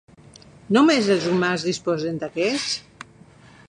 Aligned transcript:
Només 0.77 1.11
els 1.17 1.29
humans 1.33 1.67
disposen 1.69 2.21
d'aquests? 2.25 3.09